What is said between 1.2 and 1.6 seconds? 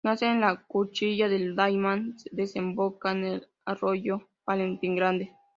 del